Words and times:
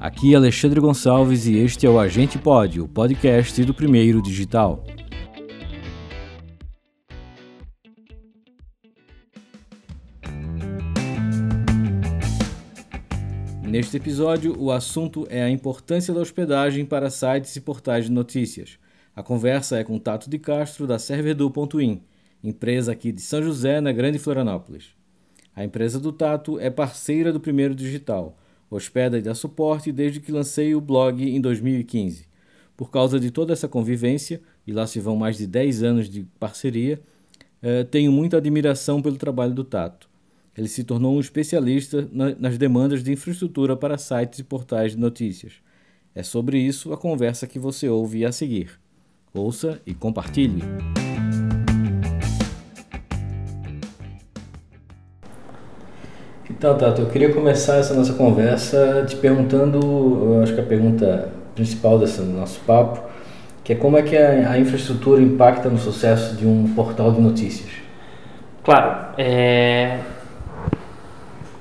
Aqui 0.00 0.32
é 0.32 0.36
Alexandre 0.36 0.80
Gonçalves 0.80 1.46
e 1.46 1.58
este 1.58 1.84
é 1.84 1.90
o 1.90 1.98
Agente 1.98 2.38
Pod, 2.38 2.80
o 2.80 2.88
podcast 2.88 3.62
do 3.64 3.74
Primeiro 3.74 4.22
Digital. 4.22 4.82
Neste 13.62 13.98
episódio, 13.98 14.58
o 14.58 14.70
assunto 14.72 15.26
é 15.28 15.42
a 15.42 15.50
importância 15.50 16.14
da 16.14 16.20
hospedagem 16.20 16.86
para 16.86 17.10
sites 17.10 17.54
e 17.56 17.60
portais 17.60 18.06
de 18.06 18.12
notícias. 18.12 18.78
A 19.14 19.22
conversa 19.22 19.78
é 19.78 19.84
com 19.84 19.98
Tato 19.98 20.28
de 20.28 20.38
Castro, 20.38 20.86
da 20.86 20.98
Serverdu.in, 20.98 22.00
empresa 22.42 22.92
aqui 22.92 23.12
de 23.12 23.20
São 23.20 23.42
José, 23.42 23.80
na 23.80 23.92
Grande 23.92 24.18
Florianópolis. 24.18 24.94
A 25.54 25.64
empresa 25.64 26.00
do 26.00 26.12
Tato 26.12 26.58
é 26.58 26.68
parceira 26.70 27.32
do 27.32 27.40
Primeiro 27.40 27.74
Digital, 27.74 28.36
hospeda 28.70 29.18
e 29.18 29.22
dá 29.22 29.34
suporte 29.34 29.92
desde 29.92 30.20
que 30.20 30.32
lancei 30.32 30.74
o 30.74 30.80
blog 30.80 31.22
em 31.22 31.40
2015. 31.40 32.26
Por 32.76 32.90
causa 32.90 33.20
de 33.20 33.30
toda 33.30 33.52
essa 33.52 33.68
convivência, 33.68 34.40
e 34.66 34.72
lá 34.72 34.86
se 34.86 34.98
vão 34.98 35.16
mais 35.16 35.36
de 35.36 35.46
10 35.46 35.82
anos 35.82 36.08
de 36.08 36.24
parceria, 36.40 37.00
eh, 37.62 37.84
tenho 37.84 38.10
muita 38.10 38.38
admiração 38.38 39.00
pelo 39.00 39.16
trabalho 39.16 39.54
do 39.54 39.62
Tato 39.62 40.08
ele 40.56 40.68
se 40.68 40.84
tornou 40.84 41.16
um 41.16 41.20
especialista 41.20 42.08
na, 42.12 42.34
nas 42.36 42.56
demandas 42.56 43.02
de 43.02 43.12
infraestrutura 43.12 43.76
para 43.76 43.98
sites 43.98 44.38
e 44.38 44.44
portais 44.44 44.92
de 44.92 44.98
notícias. 44.98 45.54
É 46.14 46.22
sobre 46.22 46.58
isso 46.58 46.92
a 46.92 46.96
conversa 46.96 47.46
que 47.46 47.58
você 47.58 47.88
ouve 47.88 48.24
a 48.24 48.30
seguir. 48.30 48.80
Ouça 49.36 49.80
e 49.84 49.92
compartilhe. 49.92 50.62
Então, 56.48 56.78
Tato, 56.78 57.02
eu 57.02 57.06
queria 57.08 57.34
começar 57.34 57.78
essa 57.78 57.94
nossa 57.94 58.12
conversa 58.12 59.04
te 59.08 59.16
perguntando, 59.16 59.80
eu 60.36 60.42
acho 60.44 60.54
que 60.54 60.60
a 60.60 60.64
pergunta 60.64 61.32
principal 61.52 61.98
desse 61.98 62.20
nosso 62.20 62.60
papo, 62.60 63.02
que 63.64 63.72
é 63.72 63.76
como 63.76 63.98
é 63.98 64.02
que 64.02 64.16
a, 64.16 64.52
a 64.52 64.58
infraestrutura 64.58 65.20
impacta 65.20 65.68
no 65.68 65.78
sucesso 65.78 66.36
de 66.36 66.46
um 66.46 66.72
portal 66.72 67.10
de 67.10 67.20
notícias? 67.20 67.70
Claro, 68.62 69.14
é, 69.18 69.98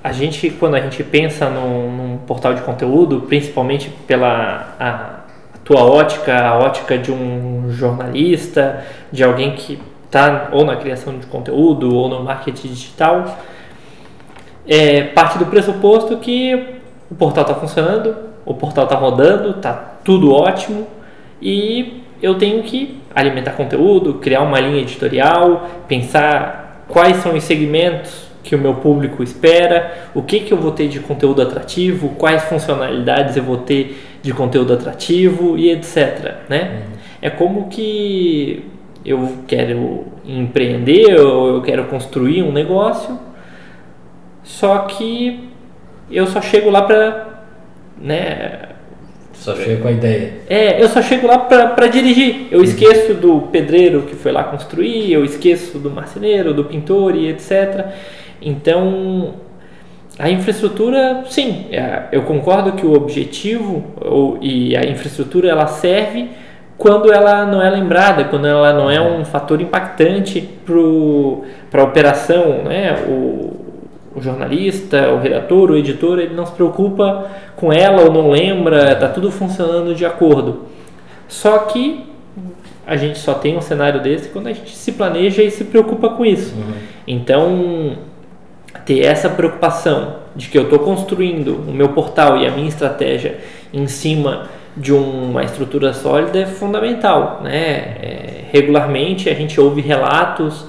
a 0.04 0.12
gente, 0.12 0.52
quando 0.52 0.76
a 0.76 0.80
gente 0.80 1.04
pensa 1.04 1.50
num, 1.50 1.92
num 1.92 2.18
portal 2.20 2.54
de 2.54 2.62
conteúdo, 2.62 3.22
principalmente 3.22 3.90
pela 4.06 4.76
a, 4.80 5.23
tua 5.64 5.84
ótica, 5.84 6.38
a 6.38 6.58
ótica 6.58 6.98
de 6.98 7.12
um 7.12 7.72
jornalista, 7.72 8.84
de 9.12 9.24
alguém 9.24 9.56
que 9.56 9.80
está 10.06 10.50
ou 10.52 10.66
na 10.66 10.76
criação 10.76 11.18
de 11.18 11.26
conteúdo 11.26 11.96
ou 11.96 12.08
no 12.08 12.24
marketing 12.24 12.68
digital, 12.70 13.38
é 14.68 15.04
parte 15.04 15.38
do 15.38 15.46
pressuposto 15.46 16.18
que 16.18 16.80
o 17.10 17.16
portal 17.16 17.44
está 17.44 17.56
funcionando, 17.56 18.16
o 18.46 18.54
portal 18.54 18.86
está 18.86 18.96
rodando, 18.96 19.52
está 19.52 19.74
tudo 20.04 20.34
ótimo 20.34 20.88
e 21.42 22.04
eu 22.22 22.36
tenho 22.36 22.64
que 22.64 23.02
alimentar 23.14 23.52
conteúdo, 23.52 24.16
criar 24.16 24.42
uma 24.42 24.60
linha 24.60 24.82
editorial, 24.82 25.68
pensar 25.88 26.86
quais 26.88 27.18
são 27.18 27.36
os 27.36 27.44
segmentos 27.44 28.28
que 28.44 28.56
o 28.56 28.60
meu 28.60 28.76
público 28.76 29.24
espera, 29.24 30.10
o 30.14 30.22
que, 30.22 30.42
que 30.42 30.54
eu 30.54 30.58
vou 30.58 30.72
ter 30.72 30.88
de 30.88 31.00
conteúdo 31.00 31.42
atrativo, 31.42 32.10
quais 32.18 32.44
funcionalidades 32.44 33.38
eu 33.38 33.44
vou 33.44 33.58
ter 33.58 34.13
de 34.24 34.34
conteúdo 34.34 34.74
atrativo 34.74 35.56
e 35.58 35.70
etc. 35.70 36.48
Né? 36.50 36.72
Uhum. 36.72 36.98
É 37.22 37.30
como 37.30 37.70
que 37.70 38.66
eu 39.06 39.38
quero 39.46 40.06
empreender 40.26 41.20
ou 41.20 41.56
eu 41.56 41.62
quero 41.62 41.86
construir 41.86 42.42
um 42.42 42.52
negócio, 42.52 43.20
só 44.44 44.80
que 44.80 45.50
eu 46.10 46.26
só 46.26 46.42
chego 46.42 46.70
lá 46.70 46.82
para 46.82 47.44
né, 48.02 48.70
só 49.34 49.56
chega 49.58 49.82
com 49.82 49.90
a 49.90 49.92
ideia. 49.92 50.36
É, 50.50 50.82
eu 50.82 50.88
só 50.88 51.02
chego 51.02 51.28
lá 51.28 51.38
para 51.38 51.88
dirigir. 51.88 52.48
Eu 52.50 52.64
esqueço 52.64 53.14
do 53.14 53.42
pedreiro 53.52 54.04
que 54.04 54.16
foi 54.16 54.32
lá 54.32 54.44
construir, 54.46 55.12
eu 55.12 55.26
esqueço 55.26 55.80
do 55.80 55.92
marceneiro, 55.92 56.54
do 56.54 56.64
pintor 56.64 57.14
e 57.14 57.28
etc. 57.28 57.88
Então, 58.42 59.34
a 60.18 60.30
infraestrutura, 60.30 61.24
sim, 61.28 61.66
é, 61.72 62.04
eu 62.12 62.22
concordo 62.24 62.74
que 62.74 62.86
o 62.86 62.94
objetivo 62.94 63.84
ou, 64.00 64.38
e 64.42 64.76
a 64.76 64.86
infraestrutura 64.86 65.50
ela 65.50 65.66
serve 65.66 66.30
quando 66.78 67.12
ela 67.12 67.46
não 67.46 67.62
é 67.62 67.70
lembrada, 67.70 68.26
quando 68.26 68.46
ela 68.46 68.74
não 68.74 68.90
é 68.90 69.02
um 69.02 69.26
fator 69.26 69.60
impactante 69.62 70.42
para 71.72 71.82
a 71.82 71.86
operação, 71.86 72.64
né? 72.64 73.04
O, 73.08 73.54
o 74.16 74.22
jornalista, 74.22 75.10
o 75.10 75.20
redator, 75.20 75.72
o 75.72 75.78
editor, 75.78 76.20
ele 76.20 76.36
não 76.36 76.46
se 76.46 76.52
preocupa 76.52 77.32
com 77.56 77.74
ela 77.74 78.04
ou 78.04 78.12
não 78.12 78.30
lembra, 78.30 78.92
está 78.92 79.08
tudo 79.08 79.32
funcionando 79.32 79.96
de 79.96 80.06
acordo. 80.06 80.66
Só 81.28 81.60
que 81.60 82.06
a 82.86 82.96
gente 82.96 83.18
só 83.18 83.34
tem 83.34 83.58
um 83.58 83.62
cenário 83.62 84.02
desse 84.02 84.30
quando 84.30 84.48
a 84.48 84.54
gente 84.54 84.76
se 84.76 84.92
planeja 84.92 85.42
e 85.42 85.50
se 85.50 85.64
preocupa 85.64 86.10
com 86.10 86.26
isso. 86.26 86.54
Uhum. 86.56 86.74
Então, 87.08 87.98
ter 88.86 89.02
essa 89.02 89.30
preocupação 89.30 90.18
de 90.36 90.48
que 90.50 90.58
eu 90.58 90.64
estou 90.64 90.80
construindo 90.80 91.56
o 91.68 91.72
meu 91.72 91.90
portal 91.90 92.38
e 92.38 92.46
a 92.46 92.52
minha 92.52 92.68
estratégia 92.68 93.40
em 93.74 93.88
cima 93.88 94.50
de 94.76 94.92
uma 94.92 95.44
estrutura 95.44 95.94
sólida 95.94 96.40
é 96.40 96.46
fundamental. 96.46 97.42
Né? 97.44 97.54
É, 97.54 98.46
regularmente 98.52 99.30
a 99.30 99.34
gente 99.34 99.60
ouve 99.60 99.82
relatos 99.82 100.66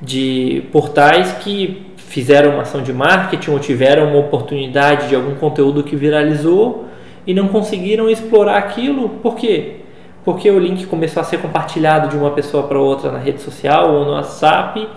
de 0.00 0.64
portais 0.70 1.32
que 1.40 1.86
fizeram 1.96 2.52
uma 2.52 2.62
ação 2.62 2.82
de 2.82 2.92
marketing 2.92 3.50
ou 3.50 3.58
tiveram 3.58 4.08
uma 4.08 4.18
oportunidade 4.18 5.08
de 5.08 5.14
algum 5.14 5.34
conteúdo 5.34 5.82
que 5.82 5.96
viralizou 5.96 6.86
e 7.26 7.34
não 7.34 7.48
conseguiram 7.48 8.08
explorar 8.08 8.56
aquilo. 8.56 9.08
Por 9.08 9.36
quê? 9.36 9.76
Porque 10.24 10.50
o 10.50 10.58
link 10.58 10.86
começou 10.86 11.20
a 11.20 11.24
ser 11.24 11.38
compartilhado 11.38 12.08
de 12.08 12.16
uma 12.16 12.30
pessoa 12.30 12.62
para 12.62 12.78
outra 12.78 13.10
na 13.10 13.18
rede 13.18 13.40
social 13.40 13.92
ou 13.94 14.04
no 14.04 14.12
WhatsApp 14.12 14.88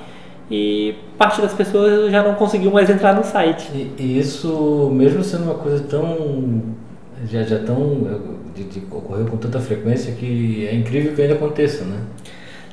e 0.50 0.96
parte 1.22 1.40
das 1.40 1.54
pessoas 1.54 2.12
já 2.12 2.24
não 2.24 2.34
conseguiu 2.34 2.72
mais 2.72 2.90
entrar 2.90 3.14
no 3.14 3.24
site. 3.24 3.70
E, 3.76 3.94
e 4.00 4.18
isso, 4.18 4.90
mesmo 4.92 5.24
sendo 5.24 5.44
uma 5.44 5.54
coisa 5.54 5.84
tão. 5.84 6.64
já, 7.30 7.44
já 7.44 7.60
tão. 7.60 8.32
De, 8.56 8.64
de, 8.64 8.80
ocorreu 8.92 9.28
com 9.28 9.38
tanta 9.38 9.60
frequência 9.60 10.14
que 10.16 10.68
é 10.68 10.74
incrível 10.74 11.14
que 11.14 11.22
ainda 11.22 11.36
aconteça, 11.36 11.86
né? 11.86 12.00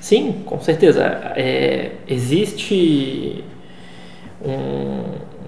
Sim, 0.01 0.43
com 0.47 0.59
certeza. 0.61 1.05
É, 1.37 1.93
existe 2.09 3.45
um, 4.43 5.03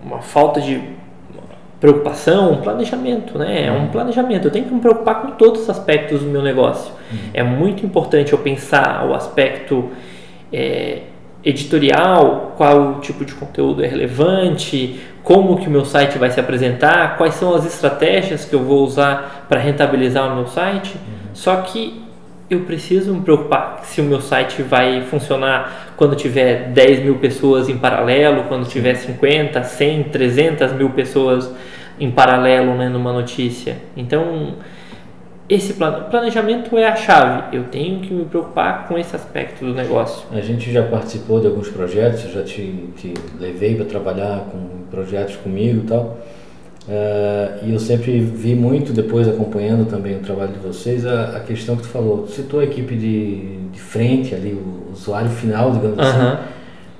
uma 0.04 0.20
falta 0.20 0.60
de 0.60 0.78
preocupação, 1.80 2.52
um 2.52 2.60
planejamento, 2.60 3.38
né? 3.38 3.66
É 3.66 3.72
um 3.72 3.84
uhum. 3.84 3.88
planejamento. 3.88 4.44
Eu 4.44 4.50
tenho 4.50 4.66
que 4.66 4.74
me 4.74 4.80
preocupar 4.80 5.22
com 5.22 5.30
todos 5.32 5.62
os 5.62 5.70
aspectos 5.70 6.20
do 6.20 6.26
meu 6.26 6.42
negócio. 6.42 6.92
Uhum. 7.10 7.18
É 7.32 7.42
muito 7.42 7.84
importante 7.86 8.34
eu 8.34 8.38
pensar 8.38 9.08
o 9.08 9.14
aspecto 9.14 9.90
é, 10.52 11.00
editorial, 11.44 12.54
qual 12.56 13.00
tipo 13.00 13.24
de 13.24 13.34
conteúdo 13.34 13.82
é 13.82 13.86
relevante, 13.86 15.00
como 15.22 15.58
que 15.58 15.68
o 15.68 15.70
meu 15.70 15.84
site 15.84 16.18
vai 16.18 16.30
se 16.30 16.40
apresentar, 16.40 17.16
quais 17.16 17.34
são 17.34 17.54
as 17.54 17.64
estratégias 17.64 18.44
que 18.44 18.54
eu 18.54 18.62
vou 18.62 18.84
usar 18.84 19.46
para 19.48 19.60
rentabilizar 19.60 20.30
o 20.30 20.36
meu 20.36 20.46
site. 20.46 20.94
Uhum. 20.94 21.34
Só 21.34 21.56
que 21.56 22.02
eu 22.50 22.60
preciso 22.60 23.14
me 23.14 23.20
preocupar 23.20 23.80
se 23.84 24.00
o 24.00 24.04
meu 24.04 24.20
site 24.20 24.60
vai 24.62 25.02
funcionar 25.02 25.92
quando 25.96 26.16
tiver 26.16 26.70
10 26.70 27.04
mil 27.04 27.16
pessoas 27.16 27.68
em 27.68 27.78
paralelo, 27.78 28.44
quando 28.48 28.68
tiver 28.68 28.94
50, 28.94 29.62
100, 29.62 30.04
300 30.04 30.72
mil 30.72 30.90
pessoas 30.90 31.50
em 31.98 32.10
paralelo 32.10 32.74
né, 32.74 32.88
numa 32.88 33.12
notícia. 33.12 33.76
Então, 33.96 34.54
esse 35.50 35.72
planejamento 35.72 36.78
é 36.78 36.86
a 36.86 36.94
chave. 36.94 37.56
Eu 37.56 37.64
tenho 37.64 37.98
que 37.98 38.14
me 38.14 38.24
preocupar 38.24 38.86
com 38.86 38.96
esse 38.96 39.16
aspecto 39.16 39.64
do 39.64 39.74
negócio. 39.74 40.24
A 40.30 40.40
gente 40.40 40.70
já 40.70 40.84
participou 40.84 41.40
de 41.40 41.48
alguns 41.48 41.68
projetos, 41.68 42.24
eu 42.24 42.30
já 42.30 42.42
te, 42.44 42.88
te 42.96 43.12
levei 43.40 43.74
para 43.74 43.84
trabalhar 43.84 44.46
com 44.52 44.84
projetos 44.88 45.34
comigo 45.34 45.82
e 45.84 45.88
tal. 45.88 46.18
Uh, 46.88 47.66
e 47.66 47.72
eu 47.72 47.80
sempre 47.80 48.20
vi 48.20 48.54
muito, 48.54 48.92
depois 48.92 49.26
acompanhando 49.26 49.90
também 49.90 50.16
o 50.16 50.20
trabalho 50.20 50.52
de 50.52 50.60
vocês, 50.60 51.04
a, 51.04 51.36
a 51.36 51.40
questão 51.40 51.74
que 51.74 51.82
tu 51.82 51.88
falou. 51.88 52.22
Tu 52.22 52.30
citou 52.30 52.60
a 52.60 52.64
equipe 52.64 52.94
de, 52.94 53.58
de 53.72 53.80
frente 53.80 54.32
ali, 54.32 54.52
o 54.52 54.92
usuário 54.92 55.30
final, 55.30 55.72
digamos 55.72 55.98
uh 55.98 56.00
-huh. 56.00 56.32
assim. 56.32 56.42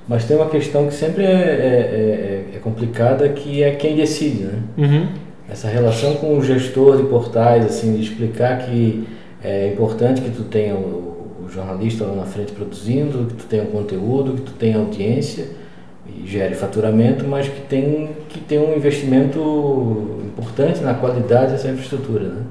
Mas 0.09 0.25
tem 0.25 0.35
uma 0.35 0.49
questão 0.49 0.87
que 0.87 0.93
sempre 0.93 1.23
é, 1.23 1.31
é, 1.31 1.33
é, 1.33 2.55
é, 2.55 2.59
complicada, 2.59 3.29
que 3.29 3.63
é 3.63 3.71
quem 3.71 3.95
decide, 3.95 4.43
né? 4.43 4.59
Uhum 4.77 5.30
essa 5.51 5.67
relação 5.67 6.15
com 6.15 6.37
o 6.37 6.43
gestor 6.43 6.95
de 6.95 7.03
portais, 7.03 7.65
assim, 7.65 7.93
de 7.95 8.01
explicar 8.01 8.59
que 8.59 9.05
é 9.43 9.73
importante 9.73 10.21
que 10.21 10.29
tu 10.29 10.43
tenha 10.43 10.73
o, 10.75 11.43
o 11.45 11.49
jornalista 11.49 12.05
lá 12.05 12.15
na 12.15 12.23
frente 12.23 12.53
produzindo, 12.53 13.25
que 13.25 13.33
tu 13.33 13.45
tenha 13.47 13.63
um 13.63 13.67
conteúdo, 13.67 14.35
que 14.35 14.43
tu 14.43 14.53
tenha 14.53 14.77
audiência 14.77 15.49
e 16.07 16.25
gere 16.25 16.55
faturamento, 16.55 17.27
mas 17.27 17.49
que 17.49 17.59
tem 17.61 18.11
que 18.29 18.39
ter 18.39 18.59
um 18.59 18.73
investimento 18.73 20.21
importante 20.25 20.79
na 20.79 20.93
qualidade 20.93 21.51
dessa 21.51 21.67
infraestrutura, 21.67 22.29
né? 22.29 22.41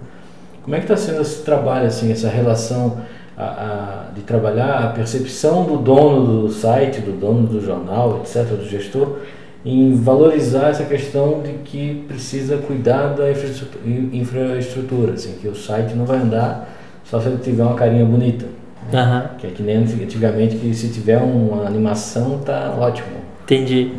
Como 0.63 0.77
é 0.77 0.79
que 0.79 0.85
está 0.85 0.97
sendo 0.97 1.23
esse 1.23 1.43
trabalho, 1.43 1.87
assim, 1.87 2.13
essa 2.13 2.29
relação 2.29 2.99
a, 3.35 3.45
a, 3.45 4.13
de 4.15 4.21
trabalhar 4.21 4.85
a 4.85 4.89
percepção 4.89 5.65
do 5.65 5.79
dono 5.79 6.43
do 6.43 6.53
site, 6.53 7.01
do 7.01 7.19
dono 7.19 7.47
do 7.47 7.65
jornal, 7.65 8.21
etc., 8.23 8.45
do 8.45 8.69
gestor, 8.69 9.21
em 9.65 9.95
valorizar 9.95 10.69
essa 10.69 10.85
questão 10.85 11.43
de 11.43 11.53
que 11.65 12.05
precisa 12.09 12.57
cuidar 12.59 13.09
da 13.09 13.31
infraestrutura, 13.31 13.85
infraestrutura 14.13 15.13
assim, 15.13 15.35
que 15.41 15.49
o 15.49 15.55
site 15.55 15.95
não 15.95 16.07
vai 16.07 16.19
andar 16.19 16.77
só 17.05 17.21
se 17.21 17.29
ele 17.29 17.39
tiver 17.39 17.63
uma 17.63 17.75
carinha 17.75 18.05
bonita. 18.05 18.47
Uhum. 18.93 19.39
Que 19.39 19.47
é 19.47 19.51
que 19.51 19.63
nem 19.63 19.77
antigamente 19.77 20.57
que 20.57 20.75
se 20.75 20.89
tiver 20.89 21.19
uma 21.19 21.67
animação 21.67 22.39
tá 22.39 22.75
ótimo. 22.79 23.09
Entendi. 23.45 23.93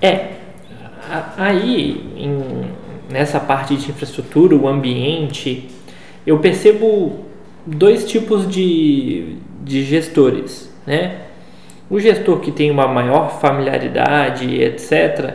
É, 0.00 0.30
aí 1.36 2.04
em, 2.16 3.12
nessa 3.12 3.38
parte 3.38 3.76
de 3.76 3.90
infraestrutura, 3.90 4.56
o 4.56 4.66
ambiente, 4.66 5.68
eu 6.26 6.38
percebo 6.38 7.26
dois 7.64 8.04
tipos 8.04 8.48
de, 8.48 9.36
de 9.62 9.84
gestores, 9.84 10.70
né? 10.86 11.25
O 11.88 12.00
gestor 12.00 12.40
que 12.40 12.50
tem 12.50 12.70
uma 12.70 12.88
maior 12.88 13.40
familiaridade, 13.40 14.60
etc., 14.60 15.34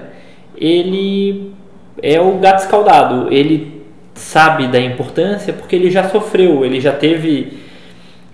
ele 0.56 1.54
é 2.02 2.20
o 2.20 2.38
gato 2.38 2.60
escaldado. 2.60 3.34
Ele 3.34 3.82
sabe 4.14 4.68
da 4.68 4.80
importância 4.80 5.54
porque 5.54 5.76
ele 5.76 5.90
já 5.90 6.10
sofreu, 6.10 6.66
ele 6.66 6.80
já 6.80 6.92
teve 6.92 7.60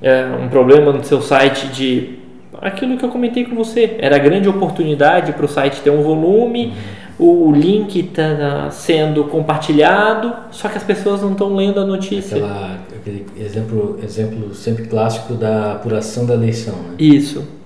é, 0.01 0.25
um 0.25 0.49
problema 0.49 0.91
no 0.91 1.03
seu 1.03 1.21
site 1.21 1.67
de 1.67 2.19
aquilo 2.61 2.97
que 2.97 3.05
eu 3.05 3.09
comentei 3.09 3.45
com 3.45 3.55
você. 3.55 3.97
Era 3.99 4.17
grande 4.17 4.49
oportunidade 4.49 5.33
para 5.33 5.45
o 5.45 5.47
site 5.47 5.81
ter 5.81 5.89
um 5.89 6.01
volume, 6.01 6.73
o 7.19 7.51
link 7.51 7.99
está 7.99 8.69
sendo 8.69 9.23
compartilhado, 9.25 10.33
só 10.51 10.67
que 10.67 10.77
as 10.77 10.83
pessoas 10.83 11.21
não 11.21 11.31
estão 11.31 11.55
lendo 11.55 11.79
a 11.79 11.85
notícia. 11.85 12.37
Aquela, 12.37 12.77
aquele 12.95 13.25
exemplo, 13.39 13.99
exemplo 14.03 14.53
sempre 14.53 14.85
clássico 14.85 15.33
da 15.33 15.73
apuração 15.73 16.25
da 16.25 16.35
eleição. 16.35 16.75
Né? 16.75 16.95
Isso. 16.99 17.56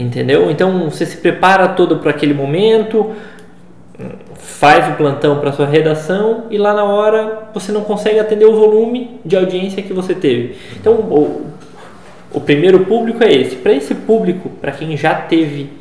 Entendeu? 0.00 0.48
Então 0.48 0.88
você 0.88 1.04
se 1.04 1.16
prepara 1.16 1.68
todo 1.70 1.98
para 1.98 2.10
aquele 2.10 2.32
momento, 2.32 3.10
faz 4.36 4.88
o 4.92 4.96
plantão 4.96 5.40
para 5.40 5.50
sua 5.50 5.66
redação 5.66 6.44
e 6.50 6.56
lá 6.56 6.72
na 6.72 6.84
hora 6.84 7.48
você 7.52 7.72
não 7.72 7.80
consegue 7.80 8.20
atender 8.20 8.44
o 8.44 8.54
volume 8.54 9.18
de 9.24 9.36
audiência 9.36 9.82
que 9.82 9.92
você 9.92 10.14
teve. 10.14 10.56
Então 10.80 10.92
o, 10.92 11.46
o 12.32 12.40
primeiro 12.40 12.84
público 12.84 13.24
é 13.24 13.32
esse. 13.32 13.56
Para 13.56 13.72
esse 13.72 13.92
público, 13.92 14.48
para 14.60 14.70
quem 14.70 14.96
já 14.96 15.14
teve, 15.14 15.72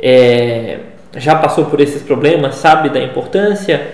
é, 0.00 0.78
já 1.18 1.34
passou 1.36 1.66
por 1.66 1.80
esses 1.80 2.02
problemas, 2.02 2.54
sabe 2.54 2.88
da 2.88 2.98
importância, 2.98 3.88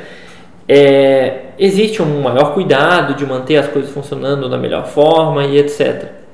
é, 0.68 1.46
existe 1.58 2.00
um 2.00 2.20
maior 2.20 2.54
cuidado 2.54 3.14
de 3.14 3.26
manter 3.26 3.56
as 3.56 3.66
coisas 3.66 3.90
funcionando 3.90 4.48
da 4.48 4.58
melhor 4.58 4.86
forma 4.86 5.44
e 5.44 5.58
etc. 5.58 6.25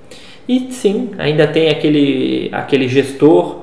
E 0.52 0.70
sim, 0.70 1.12
ainda 1.16 1.46
tem 1.46 1.70
aquele, 1.70 2.50
aquele 2.52 2.86
gestor 2.86 3.62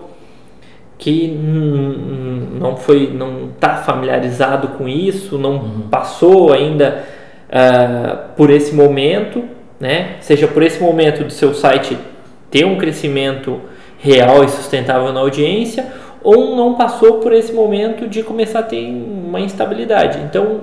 que 0.97 1.27
não 1.27 2.75
foi, 2.75 3.11
não 3.13 3.49
está 3.53 3.75
familiarizado 3.75 4.69
com 4.69 4.89
isso, 4.89 5.37
não 5.37 5.51
uhum. 5.51 5.81
passou 5.91 6.51
ainda 6.51 7.03
uh, 7.47 8.33
por 8.35 8.49
esse 8.49 8.73
momento, 8.73 9.43
né? 9.79 10.15
Seja 10.19 10.47
por 10.47 10.63
esse 10.63 10.81
momento 10.81 11.23
do 11.23 11.31
seu 11.31 11.53
site 11.53 11.95
ter 12.49 12.65
um 12.65 12.75
crescimento 12.75 13.61
real 13.99 14.43
e 14.43 14.49
sustentável 14.49 15.13
na 15.13 15.19
audiência, 15.19 15.85
ou 16.23 16.55
não 16.55 16.73
passou 16.73 17.19
por 17.19 17.31
esse 17.33 17.53
momento 17.53 18.07
de 18.07 18.23
começar 18.23 18.61
a 18.61 18.63
ter 18.63 18.83
uma 18.83 19.39
instabilidade. 19.39 20.17
Então, 20.27 20.61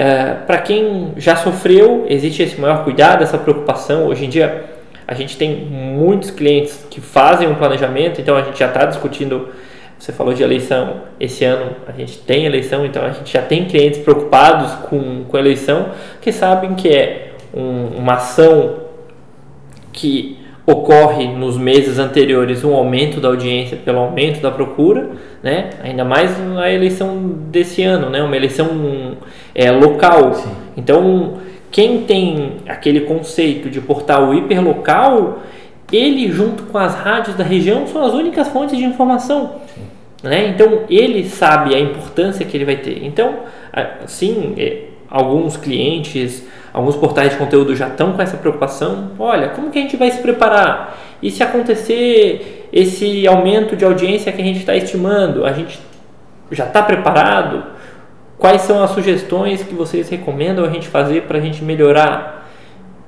uh, 0.00 0.46
para 0.46 0.56
quem 0.62 1.12
já 1.18 1.36
sofreu, 1.36 2.06
existe 2.08 2.42
esse 2.42 2.58
maior 2.58 2.84
cuidado, 2.84 3.22
essa 3.22 3.36
preocupação. 3.36 4.06
Hoje 4.06 4.24
em 4.24 4.30
dia 4.30 4.75
a 5.06 5.14
gente 5.14 5.36
tem 5.36 5.54
muitos 5.54 6.30
clientes 6.30 6.84
que 6.90 7.00
fazem 7.00 7.48
um 7.48 7.54
planejamento, 7.54 8.20
então 8.20 8.36
a 8.36 8.42
gente 8.42 8.58
já 8.58 8.66
está 8.66 8.84
discutindo. 8.84 9.48
Você 9.98 10.12
falou 10.12 10.34
de 10.34 10.42
eleição, 10.42 11.02
esse 11.18 11.44
ano 11.44 11.76
a 11.86 11.92
gente 11.92 12.18
tem 12.18 12.44
eleição, 12.44 12.84
então 12.84 13.02
a 13.02 13.10
gente 13.10 13.32
já 13.32 13.40
tem 13.40 13.64
clientes 13.64 14.00
preocupados 14.00 14.72
com, 14.88 15.24
com 15.24 15.38
eleição, 15.38 15.90
que 16.20 16.30
sabem 16.32 16.74
que 16.74 16.88
é 16.88 17.32
um, 17.54 17.98
uma 17.98 18.14
ação 18.14 18.86
que 19.92 20.38
ocorre 20.66 21.28
nos 21.28 21.56
meses 21.56 21.98
anteriores 21.98 22.64
um 22.64 22.74
aumento 22.74 23.20
da 23.20 23.28
audiência 23.28 23.76
pelo 23.76 23.98
aumento 24.00 24.40
da 24.40 24.50
procura, 24.50 25.10
né? 25.42 25.70
ainda 25.82 26.04
mais 26.04 26.36
na 26.38 26.70
eleição 26.70 27.16
desse 27.50 27.82
ano, 27.82 28.10
né? 28.10 28.22
uma 28.22 28.36
eleição 28.36 29.16
é, 29.54 29.70
local. 29.70 30.34
Sim. 30.34 30.50
Então, 30.76 31.34
quem 31.76 32.04
tem 32.04 32.52
aquele 32.66 33.02
conceito 33.02 33.68
de 33.68 33.82
portal 33.82 34.32
hiperlocal, 34.32 35.42
ele 35.92 36.32
junto 36.32 36.62
com 36.62 36.78
as 36.78 36.94
rádios 36.94 37.36
da 37.36 37.44
região 37.44 37.86
são 37.86 38.02
as 38.02 38.14
únicas 38.14 38.48
fontes 38.48 38.78
de 38.78 38.82
informação. 38.82 39.56
Né? 40.22 40.48
Então 40.48 40.84
ele 40.88 41.28
sabe 41.28 41.74
a 41.74 41.78
importância 41.78 42.46
que 42.46 42.56
ele 42.56 42.64
vai 42.64 42.76
ter. 42.76 43.04
Então, 43.04 43.40
sim, 44.06 44.54
é, 44.56 44.84
alguns 45.10 45.58
clientes, 45.58 46.46
alguns 46.72 46.96
portais 46.96 47.32
de 47.32 47.36
conteúdo 47.36 47.76
já 47.76 47.88
estão 47.88 48.14
com 48.14 48.22
essa 48.22 48.38
preocupação. 48.38 49.10
Olha, 49.18 49.50
como 49.50 49.70
que 49.70 49.78
a 49.78 49.82
gente 49.82 49.98
vai 49.98 50.10
se 50.10 50.22
preparar? 50.22 50.98
E 51.22 51.30
se 51.30 51.42
acontecer 51.42 52.70
esse 52.72 53.26
aumento 53.26 53.76
de 53.76 53.84
audiência 53.84 54.32
que 54.32 54.40
a 54.40 54.44
gente 54.46 54.60
está 54.60 54.74
estimando, 54.74 55.44
a 55.44 55.52
gente 55.52 55.78
já 56.50 56.64
está 56.64 56.82
preparado? 56.82 57.75
Quais 58.38 58.62
são 58.62 58.82
as 58.82 58.90
sugestões 58.90 59.62
que 59.62 59.74
vocês 59.74 60.08
recomendam 60.08 60.64
a 60.64 60.68
gente 60.68 60.88
fazer 60.88 61.22
para 61.22 61.38
a 61.38 61.40
gente 61.40 61.64
melhorar? 61.64 62.48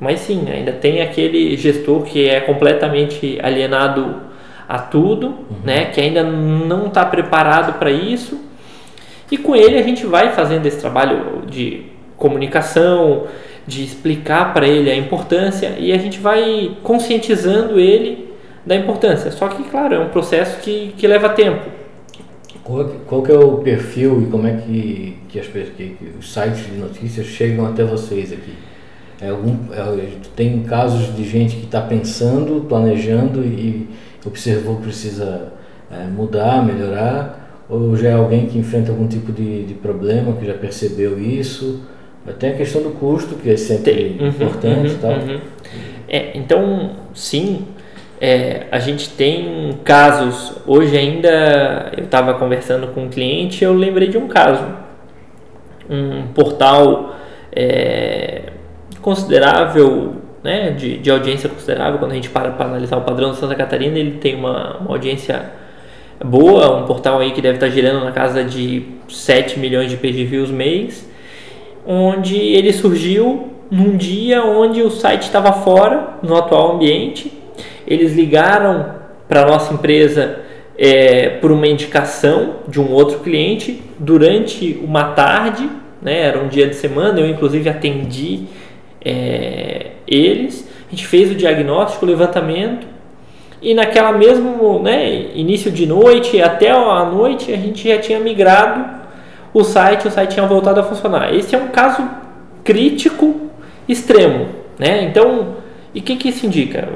Mas 0.00 0.20
sim, 0.20 0.46
ainda 0.50 0.72
tem 0.72 1.02
aquele 1.02 1.56
gestor 1.56 2.02
que 2.02 2.28
é 2.28 2.40
completamente 2.40 3.38
alienado 3.42 4.22
a 4.68 4.78
tudo, 4.78 5.26
uhum. 5.28 5.56
né? 5.64 5.86
Que 5.86 6.00
ainda 6.00 6.22
não 6.22 6.86
está 6.86 7.04
preparado 7.04 7.78
para 7.78 7.90
isso. 7.90 8.40
E 9.30 9.36
com 9.36 9.54
ele 9.54 9.78
a 9.78 9.82
gente 9.82 10.06
vai 10.06 10.32
fazendo 10.32 10.64
esse 10.66 10.80
trabalho 10.80 11.42
de 11.46 11.84
comunicação, 12.16 13.26
de 13.66 13.84
explicar 13.84 14.54
para 14.54 14.66
ele 14.66 14.90
a 14.90 14.96
importância 14.96 15.74
e 15.78 15.92
a 15.92 15.98
gente 15.98 16.18
vai 16.18 16.76
conscientizando 16.82 17.78
ele 17.78 18.32
da 18.64 18.74
importância. 18.74 19.30
Só 19.30 19.48
que, 19.48 19.62
claro, 19.64 19.94
é 19.94 19.98
um 19.98 20.08
processo 20.08 20.60
que, 20.60 20.94
que 20.96 21.06
leva 21.06 21.28
tempo. 21.28 21.77
Qual, 22.68 22.84
qual 23.06 23.22
que 23.22 23.32
é 23.32 23.38
o 23.38 23.56
perfil 23.56 24.22
e 24.22 24.26
como 24.26 24.46
é 24.46 24.58
que, 24.58 25.16
que, 25.26 25.40
as, 25.40 25.46
que, 25.46 25.62
que 25.70 26.12
os 26.18 26.30
sites 26.30 26.66
de 26.66 26.76
notícias 26.76 27.26
chegam 27.26 27.64
até 27.64 27.82
vocês 27.82 28.30
aqui? 28.30 28.52
É 29.18 29.30
algum, 29.30 29.72
é, 29.72 30.08
tem 30.36 30.62
casos 30.64 31.16
de 31.16 31.24
gente 31.24 31.56
que 31.56 31.64
está 31.64 31.80
pensando, 31.80 32.66
planejando 32.68 33.42
e 33.42 33.88
observou 34.24 34.76
que 34.76 34.82
precisa 34.82 35.50
é, 35.90 36.04
mudar, 36.04 36.62
melhorar, 36.62 37.64
ou 37.70 37.96
já 37.96 38.10
é 38.10 38.12
alguém 38.12 38.46
que 38.46 38.58
enfrenta 38.58 38.90
algum 38.90 39.08
tipo 39.08 39.32
de, 39.32 39.64
de 39.64 39.72
problema, 39.72 40.34
que 40.34 40.44
já 40.44 40.54
percebeu 40.54 41.18
isso? 41.18 41.80
Tem 42.38 42.50
a 42.50 42.54
questão 42.54 42.82
do 42.82 42.90
custo, 42.90 43.36
que 43.36 43.48
é 43.48 43.56
sempre 43.56 44.18
uhum, 44.20 44.28
importante 44.28 44.92
uhum, 44.92 44.98
tal. 45.00 45.12
Uhum. 45.12 45.40
É, 46.06 46.36
então, 46.36 46.96
sim, 47.14 47.64
é, 48.20 48.66
a 48.70 48.78
gente 48.78 49.10
tem 49.10 49.78
casos, 49.84 50.54
hoje 50.66 50.96
ainda 50.96 51.92
eu 51.96 52.04
estava 52.04 52.34
conversando 52.34 52.88
com 52.88 53.04
um 53.04 53.08
cliente 53.08 53.62
eu 53.62 53.72
lembrei 53.72 54.08
de 54.08 54.18
um 54.18 54.26
caso. 54.26 54.64
Um 55.88 56.28
portal 56.34 57.16
é, 57.52 58.42
considerável, 59.00 60.16
né, 60.42 60.70
de, 60.70 60.98
de 60.98 61.10
audiência 61.10 61.48
considerável, 61.48 61.98
quando 61.98 62.12
a 62.12 62.14
gente 62.14 62.28
para 62.28 62.50
para 62.50 62.66
analisar 62.66 62.98
o 62.98 63.02
padrão 63.02 63.30
de 63.30 63.36
Santa 63.36 63.54
Catarina, 63.54 63.98
ele 63.98 64.18
tem 64.18 64.34
uma, 64.34 64.78
uma 64.78 64.90
audiência 64.90 65.52
boa, 66.24 66.76
um 66.76 66.86
portal 66.86 67.20
aí 67.20 67.30
que 67.30 67.40
deve 67.40 67.54
estar 67.54 67.68
girando 67.68 68.04
na 68.04 68.12
casa 68.12 68.42
de 68.42 68.84
7 69.08 69.58
milhões 69.58 69.90
de 69.90 69.96
page 69.96 70.24
views 70.24 70.50
mês, 70.50 71.08
onde 71.86 72.36
ele 72.36 72.72
surgiu 72.72 73.52
num 73.70 73.96
dia 73.96 74.42
onde 74.44 74.82
o 74.82 74.90
site 74.90 75.22
estava 75.22 75.52
fora, 75.52 76.18
no 76.22 76.36
atual 76.36 76.72
ambiente, 76.72 77.37
eles 77.88 78.14
ligaram 78.14 78.94
para 79.26 79.42
a 79.42 79.46
nossa 79.46 79.72
empresa 79.72 80.40
é, 80.76 81.30
por 81.40 81.50
uma 81.50 81.66
indicação 81.66 82.56
de 82.68 82.80
um 82.80 82.92
outro 82.92 83.20
cliente 83.20 83.82
durante 83.98 84.80
uma 84.84 85.12
tarde, 85.12 85.68
né, 86.00 86.20
era 86.20 86.38
um 86.38 86.46
dia 86.46 86.68
de 86.68 86.76
semana, 86.76 87.18
eu 87.18 87.28
inclusive 87.28 87.68
atendi 87.68 88.44
é, 89.04 89.92
eles, 90.06 90.68
a 90.86 90.90
gente 90.90 91.06
fez 91.06 91.30
o 91.30 91.34
diagnóstico, 91.34 92.04
o 92.04 92.08
levantamento 92.08 92.86
e 93.60 93.74
naquela 93.74 94.12
mesmo 94.12 94.80
né, 94.80 95.32
início 95.34 95.70
de 95.72 95.84
noite 95.86 96.40
até 96.40 96.70
a 96.70 97.04
noite 97.04 97.52
a 97.52 97.56
gente 97.56 97.88
já 97.88 97.98
tinha 97.98 98.20
migrado 98.20 98.98
o 99.52 99.64
site, 99.64 100.06
o 100.06 100.10
site 100.10 100.34
tinha 100.34 100.46
voltado 100.46 100.78
a 100.78 100.82
funcionar. 100.84 101.34
Esse 101.34 101.56
é 101.56 101.58
um 101.58 101.68
caso 101.68 102.08
crítico 102.62 103.48
extremo, 103.88 104.48
né? 104.78 105.04
Então, 105.04 105.56
e 105.94 106.00
o 106.00 106.02
que, 106.02 106.16
que 106.16 106.28
isso 106.28 106.46
indica? 106.46 106.88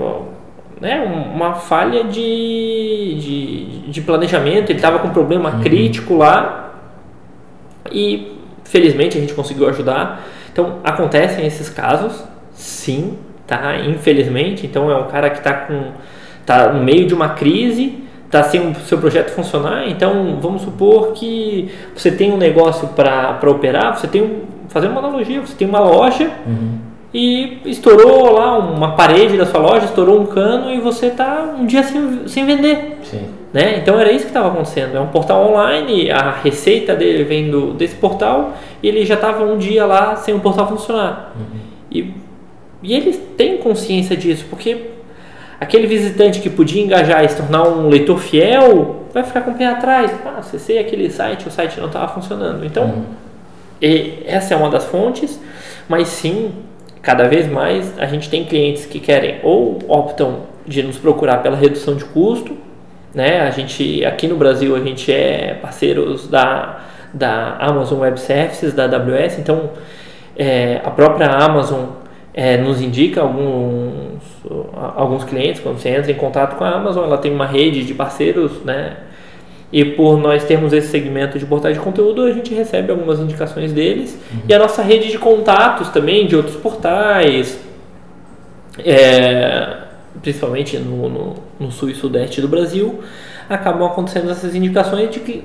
Né, 0.82 1.00
uma 1.32 1.54
falha 1.54 2.02
de, 2.02 3.14
de, 3.20 3.90
de 3.92 4.00
planejamento, 4.00 4.70
ele 4.70 4.80
estava 4.80 4.98
com 4.98 5.06
um 5.06 5.12
problema 5.12 5.48
uhum. 5.48 5.60
crítico 5.60 6.16
lá 6.16 6.72
e 7.88 8.36
felizmente 8.64 9.16
a 9.16 9.20
gente 9.20 9.32
conseguiu 9.32 9.68
ajudar. 9.68 10.24
Então 10.52 10.80
acontecem 10.82 11.46
esses 11.46 11.68
casos, 11.68 12.24
sim, 12.50 13.16
tá? 13.46 13.76
Infelizmente, 13.76 14.66
então 14.66 14.90
é 14.90 14.96
um 14.96 15.06
cara 15.06 15.30
que 15.30 15.38
está 15.38 15.52
com 15.54 15.92
tá 16.44 16.72
no 16.72 16.82
meio 16.82 17.06
de 17.06 17.14
uma 17.14 17.28
crise, 17.28 18.02
está 18.26 18.42
sem 18.42 18.72
o 18.72 18.74
seu 18.74 18.98
projeto 18.98 19.30
funcionar. 19.30 19.88
Então, 19.88 20.40
vamos 20.40 20.62
supor 20.62 21.12
que 21.12 21.70
você 21.94 22.10
tem 22.10 22.32
um 22.32 22.36
negócio 22.36 22.88
para 22.88 23.38
operar, 23.48 23.96
você 23.96 24.08
tem 24.08 24.20
um, 24.20 24.40
fazer 24.68 24.88
uma 24.88 24.98
analogia, 24.98 25.40
você 25.40 25.54
tem 25.54 25.68
uma 25.68 25.78
loja 25.78 26.28
uhum. 26.44 26.91
E 27.14 27.58
estourou 27.66 28.32
lá 28.32 28.58
uma 28.58 28.92
parede 28.92 29.36
da 29.36 29.44
sua 29.44 29.60
loja, 29.60 29.84
estourou 29.84 30.20
um 30.20 30.26
cano 30.26 30.72
e 30.72 30.80
você 30.80 31.06
está 31.06 31.54
um 31.58 31.66
dia 31.66 31.82
sem, 31.82 32.26
sem 32.26 32.46
vender. 32.46 32.98
Sim. 33.02 33.28
Né? 33.52 33.76
Então 33.76 34.00
era 34.00 34.10
isso 34.10 34.24
que 34.24 34.30
estava 34.30 34.48
acontecendo. 34.48 34.96
É 34.96 35.00
um 35.00 35.08
portal 35.08 35.50
online, 35.50 36.10
a 36.10 36.30
receita 36.30 36.94
dele 36.96 37.24
vem 37.24 37.50
do, 37.50 37.74
desse 37.74 37.94
portal 37.96 38.54
e 38.82 38.88
ele 38.88 39.04
já 39.04 39.14
estava 39.14 39.44
um 39.44 39.58
dia 39.58 39.84
lá 39.84 40.16
sem 40.16 40.34
o 40.34 40.40
portal 40.40 40.66
funcionar. 40.66 41.34
Uhum. 41.36 41.58
E, 41.90 42.14
e 42.82 42.94
eles 42.94 43.20
têm 43.36 43.58
consciência 43.58 44.16
disso, 44.16 44.46
porque 44.48 44.92
aquele 45.60 45.86
visitante 45.86 46.40
que 46.40 46.48
podia 46.48 46.82
engajar 46.82 47.22
e 47.24 47.28
se 47.28 47.36
tornar 47.36 47.64
um 47.64 47.90
leitor 47.90 48.18
fiel 48.18 49.04
vai 49.12 49.22
ficar 49.22 49.42
com 49.42 49.50
o 49.50 49.54
pé 49.54 49.66
atrás. 49.66 50.10
Ah, 50.24 50.38
acessei 50.38 50.78
aquele 50.78 51.10
site, 51.10 51.46
o 51.46 51.50
site 51.50 51.78
não 51.78 51.88
estava 51.88 52.08
funcionando. 52.08 52.64
Então, 52.64 52.84
uhum. 52.84 53.04
essa 54.24 54.54
é 54.54 54.56
uma 54.56 54.70
das 54.70 54.86
fontes, 54.86 55.38
mas 55.86 56.08
sim, 56.08 56.52
cada 57.02 57.28
vez 57.28 57.50
mais 57.50 57.98
a 57.98 58.06
gente 58.06 58.30
tem 58.30 58.44
clientes 58.44 58.86
que 58.86 59.00
querem 59.00 59.40
ou 59.42 59.78
optam 59.88 60.52
de 60.66 60.82
nos 60.82 60.96
procurar 60.96 61.38
pela 61.38 61.56
redução 61.56 61.96
de 61.96 62.04
custo 62.04 62.56
né? 63.14 63.40
A 63.42 63.50
gente 63.50 64.04
aqui 64.04 64.26
no 64.26 64.36
Brasil 64.36 64.74
a 64.74 64.80
gente 64.80 65.12
é 65.12 65.54
parceiros 65.60 66.28
da, 66.28 66.80
da 67.12 67.56
Amazon 67.58 68.00
Web 68.00 68.18
Services, 68.18 68.72
da 68.72 68.84
AWS, 68.84 69.38
então 69.38 69.70
é, 70.36 70.80
a 70.82 70.90
própria 70.90 71.28
Amazon 71.28 71.84
é, 72.32 72.56
nos 72.56 72.80
indica 72.80 73.20
alguns, 73.20 74.22
alguns 74.96 75.24
clientes, 75.24 75.60
quando 75.60 75.78
você 75.78 75.90
entra 75.90 76.10
em 76.10 76.14
contato 76.14 76.56
com 76.56 76.64
a 76.64 76.70
Amazon, 76.70 77.04
ela 77.04 77.18
tem 77.18 77.32
uma 77.32 77.46
rede 77.46 77.84
de 77.84 77.92
parceiros, 77.92 78.64
né? 78.64 78.96
E 79.72 79.84
por 79.84 80.18
nós 80.18 80.44
termos 80.44 80.72
esse 80.74 80.88
segmento 80.88 81.38
de 81.38 81.46
portais 81.46 81.74
de 81.74 81.80
conteúdo, 81.80 82.24
a 82.24 82.32
gente 82.32 82.52
recebe 82.52 82.90
algumas 82.90 83.18
indicações 83.18 83.72
deles. 83.72 84.18
Uhum. 84.30 84.40
E 84.46 84.52
a 84.52 84.58
nossa 84.58 84.82
rede 84.82 85.10
de 85.10 85.18
contatos 85.18 85.88
também, 85.88 86.26
de 86.26 86.36
outros 86.36 86.56
portais. 86.56 87.58
É, 88.78 89.78
principalmente 90.20 90.78
no, 90.78 91.08
no, 91.08 91.34
no, 91.58 91.72
sul 91.72 91.88
e 91.88 91.94
sudeste 91.94 92.40
do 92.40 92.48
Brasil, 92.48 93.00
acabam 93.48 93.86
acontecendo 93.86 94.30
essas 94.30 94.54
indicações 94.54 95.10
de, 95.10 95.42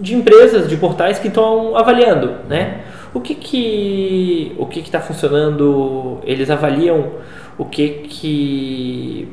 de 0.00 0.14
empresas, 0.14 0.68
de 0.68 0.76
portais 0.76 1.18
que 1.18 1.28
estão 1.28 1.76
avaliando, 1.76 2.36
né? 2.48 2.82
O 3.12 3.20
que 3.20 3.34
que 3.34 4.52
o 4.58 4.66
que 4.66 4.80
está 4.80 5.00
funcionando? 5.00 6.18
Eles 6.24 6.50
avaliam 6.50 7.12
o 7.58 7.64
que 7.64 7.88
que 8.08 9.28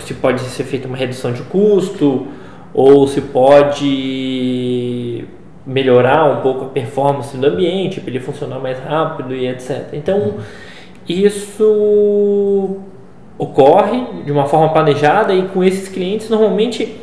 se 0.00 0.14
pode 0.14 0.40
ser 0.40 0.64
feita 0.64 0.88
uma 0.88 0.96
redução 0.96 1.32
de 1.32 1.42
custo 1.42 2.26
ou 2.72 3.06
se 3.06 3.20
pode 3.20 5.24
melhorar 5.66 6.24
um 6.24 6.40
pouco 6.40 6.64
a 6.64 6.68
performance 6.68 7.36
do 7.36 7.46
ambiente 7.46 8.00
para 8.00 8.10
ele 8.10 8.20
funcionar 8.20 8.58
mais 8.58 8.78
rápido 8.78 9.34
e 9.34 9.46
etc. 9.46 9.88
Então 9.92 10.36
isso 11.06 12.78
ocorre 13.38 14.04
de 14.24 14.32
uma 14.32 14.46
forma 14.46 14.70
planejada 14.70 15.34
e 15.34 15.42
com 15.48 15.62
esses 15.62 15.88
clientes 15.88 16.30
normalmente 16.30 16.96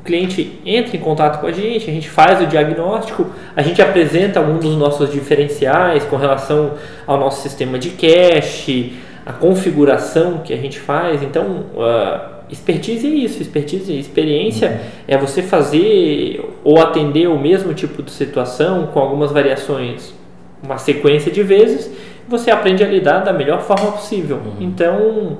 o 0.00 0.04
cliente 0.04 0.60
entra 0.64 0.96
em 0.96 1.00
contato 1.00 1.40
com 1.40 1.46
a 1.46 1.52
gente, 1.52 1.90
a 1.90 1.92
gente 1.92 2.08
faz 2.08 2.40
o 2.40 2.46
diagnóstico, 2.46 3.26
a 3.56 3.62
gente 3.62 3.82
apresenta 3.82 4.38
alguns 4.38 4.60
dos 4.60 4.76
nossos 4.76 5.10
diferenciais 5.10 6.04
com 6.04 6.16
relação 6.16 6.74
ao 7.06 7.18
nosso 7.18 7.42
sistema 7.42 7.76
de 7.76 7.90
cache, 7.90 8.94
a 9.24 9.32
configuração 9.32 10.38
que 10.44 10.52
a 10.52 10.56
gente 10.56 10.78
faz. 10.78 11.24
Então, 11.24 11.64
uh, 11.74 12.35
expertise 12.50 13.06
é 13.06 13.10
isso, 13.10 13.42
expertise, 13.42 13.98
experiência 13.98 14.68
uhum. 14.68 14.76
é 15.08 15.16
você 15.16 15.42
fazer 15.42 16.44
ou 16.62 16.80
atender 16.80 17.28
o 17.28 17.38
mesmo 17.38 17.74
tipo 17.74 18.02
de 18.02 18.10
situação 18.10 18.86
com 18.88 19.00
algumas 19.00 19.32
variações, 19.32 20.14
uma 20.62 20.78
sequência 20.78 21.30
de 21.30 21.42
vezes 21.42 21.90
você 22.28 22.50
aprende 22.50 22.82
a 22.82 22.88
lidar 22.88 23.20
da 23.20 23.32
melhor 23.32 23.62
forma 23.62 23.92
possível. 23.92 24.36
Uhum. 24.38 24.52
Então, 24.60 25.38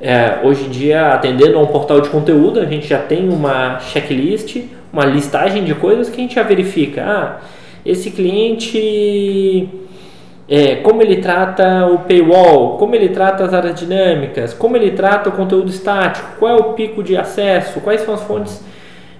é, 0.00 0.40
hoje 0.42 0.64
em 0.64 0.70
dia, 0.70 1.08
atendendo 1.08 1.58
a 1.58 1.62
um 1.62 1.66
portal 1.66 2.00
de 2.00 2.10
conteúdo, 2.10 2.60
a 2.60 2.66
gente 2.66 2.86
já 2.86 2.98
tem 2.98 3.28
uma 3.28 3.78
checklist, 3.80 4.56
uma 4.92 5.04
listagem 5.04 5.64
de 5.64 5.74
coisas 5.74 6.10
que 6.10 6.16
a 6.16 6.22
gente 6.22 6.34
já 6.34 6.42
verifica. 6.42 7.02
Ah, 7.02 7.40
esse 7.84 8.10
cliente, 8.10 9.68
é, 10.48 10.76
como 10.76 11.02
ele 11.02 11.16
trata 11.16 11.86
o 11.86 12.00
paywall, 12.00 12.76
como 12.76 12.94
ele 12.94 13.08
trata 13.08 13.44
as 13.44 13.54
áreas 13.54 13.78
dinâmicas, 13.78 14.52
como 14.52 14.76
ele 14.76 14.90
trata 14.90 15.28
o 15.28 15.32
conteúdo 15.32 15.70
estático, 15.70 16.36
qual 16.38 16.50
é 16.50 16.54
o 16.54 16.72
pico 16.74 17.02
de 17.02 17.16
acesso, 17.16 17.80
quais 17.80 18.00
são 18.02 18.14
as 18.14 18.22
fontes. 18.22 18.62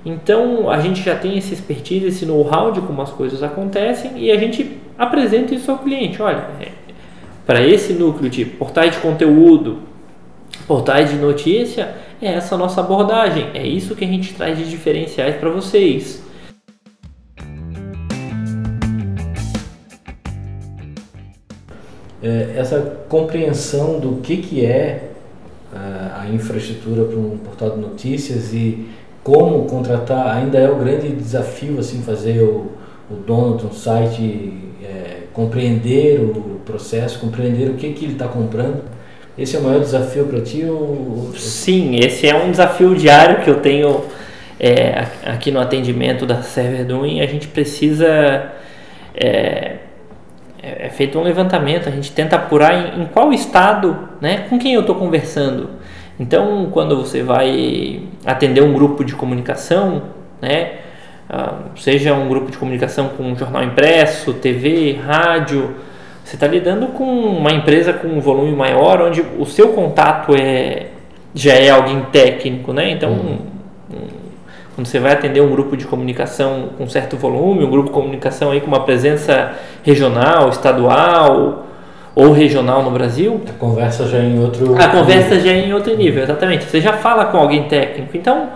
Então, 0.04 0.68
a 0.68 0.80
gente 0.80 1.00
já 1.00 1.14
tem 1.14 1.38
esse 1.38 1.54
expertise, 1.54 2.06
esse 2.06 2.26
know-how 2.26 2.72
de 2.72 2.80
como 2.80 3.00
as 3.00 3.10
coisas 3.10 3.42
acontecem 3.42 4.12
e 4.16 4.32
a 4.32 4.36
gente 4.36 4.78
apresenta 4.98 5.54
isso 5.54 5.70
ao 5.70 5.78
cliente. 5.78 6.20
Olha, 6.20 6.44
é, 6.60 6.68
para 7.46 7.62
esse 7.62 7.92
núcleo 7.92 8.28
de 8.28 8.44
portais 8.44 8.92
de 8.92 8.98
conteúdo, 8.98 9.78
portais 10.66 11.10
de 11.10 11.16
notícia, 11.16 11.94
é 12.20 12.32
essa 12.34 12.56
nossa 12.56 12.80
abordagem. 12.80 13.48
É 13.54 13.64
isso 13.64 13.94
que 13.94 14.04
a 14.04 14.08
gente 14.08 14.34
traz 14.34 14.58
de 14.58 14.68
diferenciais 14.68 15.36
para 15.36 15.50
vocês. 15.50 16.21
É, 22.22 22.54
essa 22.56 22.78
compreensão 23.08 23.98
do 23.98 24.20
que, 24.22 24.36
que 24.36 24.64
é 24.64 25.10
a, 25.74 26.22
a 26.22 26.28
infraestrutura 26.28 27.04
para 27.04 27.18
um 27.18 27.36
portal 27.38 27.70
de 27.70 27.80
notícias 27.80 28.52
e 28.52 28.86
como 29.24 29.64
contratar 29.66 30.36
ainda 30.36 30.58
é 30.58 30.70
o 30.70 30.76
grande 30.76 31.08
desafio 31.08 31.78
assim 31.78 32.02
fazer 32.02 32.40
o, 32.42 32.72
o 33.10 33.14
dono 33.26 33.56
de 33.56 33.66
um 33.66 33.72
site 33.72 34.52
é, 34.84 35.22
compreender 35.32 36.20
o 36.20 36.60
processo, 36.64 37.18
compreender 37.18 37.70
o 37.70 37.74
que, 37.74 37.92
que 37.92 38.04
ele 38.04 38.12
está 38.14 38.28
comprando. 38.28 38.82
Esse 39.36 39.56
é 39.56 39.60
o 39.60 39.62
maior 39.62 39.80
desafio 39.80 40.26
para 40.26 40.40
ti? 40.40 40.64
Ou... 40.64 41.32
Sim, 41.36 41.96
esse 41.96 42.28
é 42.28 42.34
um 42.34 42.50
desafio 42.50 42.94
diário 42.94 43.42
que 43.42 43.48
eu 43.48 43.60
tenho 43.60 44.04
é, 44.60 45.06
aqui 45.24 45.50
no 45.50 45.58
atendimento 45.58 46.26
da 46.26 46.42
Server 46.42 46.84
Doing. 46.84 47.20
A 47.20 47.26
gente 47.26 47.48
precisa. 47.48 48.52
É, 49.14 49.76
é, 50.62 50.86
é 50.86 50.88
feito 50.88 51.18
um 51.18 51.22
levantamento, 51.22 51.88
a 51.88 51.92
gente 51.92 52.12
tenta 52.12 52.36
apurar 52.36 52.96
em, 52.96 53.02
em 53.02 53.06
qual 53.06 53.32
estado, 53.32 54.08
né, 54.20 54.46
com 54.48 54.58
quem 54.58 54.74
eu 54.74 54.80
estou 54.82 54.94
conversando. 54.94 55.70
Então, 56.18 56.68
quando 56.70 56.96
você 56.96 57.22
vai 57.22 58.02
atender 58.24 58.62
um 58.62 58.72
grupo 58.72 59.04
de 59.04 59.14
comunicação, 59.14 60.02
né, 60.40 60.72
ah, 61.28 61.54
seja 61.76 62.14
um 62.14 62.28
grupo 62.28 62.50
de 62.50 62.58
comunicação 62.58 63.08
com 63.08 63.34
jornal 63.34 63.64
impresso, 63.64 64.34
TV, 64.34 64.98
rádio, 65.04 65.74
você 66.22 66.36
está 66.36 66.46
lidando 66.46 66.88
com 66.88 67.04
uma 67.04 67.50
empresa 67.50 67.92
com 67.92 68.08
um 68.08 68.20
volume 68.20 68.52
maior, 68.52 69.00
onde 69.02 69.24
o 69.38 69.44
seu 69.44 69.72
contato 69.72 70.34
é 70.34 70.88
já 71.34 71.54
é 71.54 71.70
alguém 71.70 72.02
técnico, 72.12 72.72
né? 72.72 72.90
Então, 72.90 73.10
uhum. 73.10 73.38
Quando 74.74 74.86
você 74.86 74.98
vai 74.98 75.12
atender 75.12 75.40
um 75.40 75.50
grupo 75.50 75.76
de 75.76 75.84
comunicação 75.84 76.70
com 76.78 76.88
certo 76.88 77.16
volume, 77.16 77.64
um 77.64 77.70
grupo 77.70 77.88
de 77.88 77.94
comunicação 77.94 78.50
aí 78.50 78.60
com 78.60 78.68
uma 78.68 78.84
presença 78.84 79.52
regional, 79.82 80.48
estadual 80.48 81.66
ou 82.14 82.32
regional 82.32 82.82
no 82.82 82.90
Brasil, 82.90 83.40
a 83.48 83.52
conversa 83.52 84.06
já 84.06 84.18
é 84.18 84.24
em 84.24 84.38
outro 84.38 84.74
a 84.78 84.88
conversa 84.88 85.40
já 85.40 85.50
é 85.50 85.66
em 85.66 85.72
outro 85.72 85.96
nível, 85.96 86.22
exatamente. 86.22 86.64
Você 86.64 86.80
já 86.80 86.94
fala 86.94 87.26
com 87.26 87.38
alguém 87.38 87.64
técnico, 87.64 88.16
então 88.16 88.50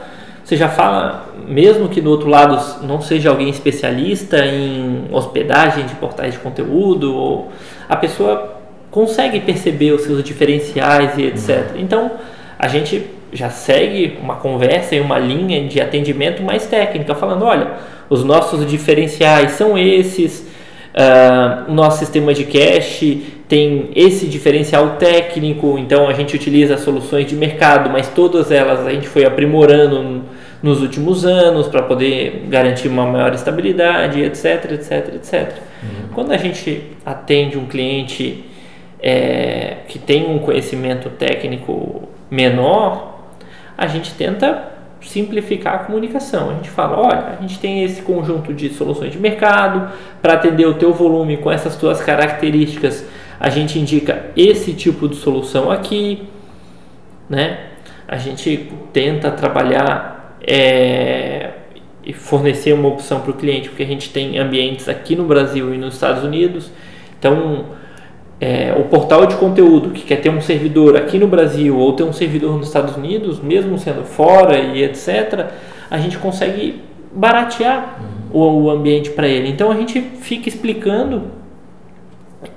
você 0.44 0.56
já 0.56 0.68
fala, 0.68 1.26
mesmo 1.46 1.88
que 1.88 2.00
do 2.00 2.08
outro 2.08 2.28
lado 2.28 2.56
não 2.86 3.00
seja 3.00 3.30
alguém 3.30 3.48
especialista 3.48 4.38
em 4.46 5.06
hospedagem 5.10 5.86
de 5.86 5.94
portais 5.96 6.34
de 6.34 6.38
conteúdo, 6.38 7.14
ou 7.14 7.48
a 7.88 7.96
pessoa 7.96 8.56
consegue 8.90 9.40
perceber 9.40 9.92
os 9.92 10.02
seus 10.02 10.22
diferenciais 10.22 11.18
e 11.18 11.24
etc. 11.24 11.72
Uhum. 11.74 11.80
Então, 11.80 12.10
a 12.58 12.68
gente 12.68 13.15
já 13.32 13.50
segue 13.50 14.18
uma 14.22 14.36
conversa 14.36 14.94
e 14.94 15.00
uma 15.00 15.18
linha 15.18 15.66
de 15.66 15.80
atendimento 15.80 16.42
mais 16.42 16.66
técnica, 16.66 17.14
falando: 17.14 17.44
olha, 17.44 17.72
os 18.08 18.24
nossos 18.24 18.66
diferenciais 18.66 19.52
são 19.52 19.76
esses, 19.76 20.46
uh, 20.94 21.70
o 21.70 21.74
nosso 21.74 21.98
sistema 21.98 22.32
de 22.32 22.44
cache 22.44 23.36
tem 23.48 23.90
esse 23.94 24.26
diferencial 24.26 24.96
técnico, 24.96 25.78
então 25.78 26.08
a 26.08 26.12
gente 26.12 26.34
utiliza 26.34 26.76
soluções 26.76 27.26
de 27.26 27.36
mercado, 27.36 27.90
mas 27.90 28.08
todas 28.08 28.50
elas 28.50 28.84
a 28.84 28.90
gente 28.90 29.06
foi 29.06 29.24
aprimorando 29.24 30.22
nos 30.62 30.80
últimos 30.80 31.24
anos 31.24 31.68
para 31.68 31.82
poder 31.82 32.46
garantir 32.48 32.88
uma 32.88 33.06
maior 33.06 33.32
estabilidade, 33.34 34.20
etc, 34.20 34.72
etc, 34.72 35.14
etc. 35.14 35.52
Uhum. 35.82 36.08
Quando 36.12 36.32
a 36.32 36.36
gente 36.36 36.82
atende 37.04 37.56
um 37.56 37.66
cliente 37.66 38.44
é, 39.00 39.76
que 39.86 39.98
tem 39.98 40.26
um 40.26 40.38
conhecimento 40.38 41.10
técnico 41.10 42.08
menor, 42.30 43.15
a 43.76 43.86
gente 43.86 44.14
tenta 44.14 44.76
simplificar 45.00 45.74
a 45.74 45.78
comunicação. 45.78 46.50
A 46.50 46.54
gente 46.54 46.70
fala, 46.70 46.98
olha, 46.98 47.36
a 47.38 47.42
gente 47.42 47.58
tem 47.58 47.84
esse 47.84 48.02
conjunto 48.02 48.52
de 48.52 48.70
soluções 48.70 49.12
de 49.12 49.18
mercado 49.18 49.92
para 50.20 50.34
atender 50.34 50.66
o 50.66 50.74
teu 50.74 50.92
volume 50.92 51.36
com 51.36 51.50
essas 51.50 51.76
tuas 51.76 52.00
características. 52.00 53.04
a 53.38 53.50
gente 53.50 53.78
indica 53.78 54.30
esse 54.34 54.72
tipo 54.72 55.06
de 55.06 55.16
solução 55.16 55.70
aqui, 55.70 56.26
né? 57.28 57.66
A 58.08 58.16
gente 58.16 58.70
tenta 58.92 59.30
trabalhar 59.30 60.38
é, 60.40 61.50
e 62.02 62.12
fornecer 62.12 62.72
uma 62.72 62.88
opção 62.88 63.20
para 63.20 63.32
o 63.32 63.34
cliente, 63.34 63.68
porque 63.68 63.82
a 63.82 63.86
gente 63.86 64.10
tem 64.10 64.38
ambientes 64.38 64.88
aqui 64.88 65.14
no 65.14 65.24
Brasil 65.24 65.74
e 65.74 65.76
nos 65.76 65.94
Estados 65.94 66.24
Unidos. 66.24 66.70
Então, 67.18 67.66
é, 68.40 68.74
o 68.78 68.84
portal 68.84 69.26
de 69.26 69.34
conteúdo 69.36 69.90
que 69.90 70.02
quer 70.02 70.16
ter 70.16 70.28
um 70.28 70.40
servidor 70.40 70.96
aqui 70.96 71.18
no 71.18 71.26
Brasil 71.26 71.76
ou 71.76 71.92
ter 71.94 72.02
um 72.02 72.12
servidor 72.12 72.56
nos 72.56 72.66
Estados 72.66 72.96
Unidos, 72.96 73.40
mesmo 73.40 73.78
sendo 73.78 74.04
fora 74.04 74.58
e 74.58 74.82
etc., 74.82 75.46
a 75.90 75.98
gente 75.98 76.18
consegue 76.18 76.82
baratear 77.12 77.98
uhum. 78.32 78.40
o, 78.40 78.62
o 78.64 78.70
ambiente 78.70 79.10
para 79.10 79.26
ele. 79.26 79.48
Então 79.48 79.70
a 79.70 79.76
gente 79.76 80.00
fica 80.00 80.48
explicando 80.48 81.30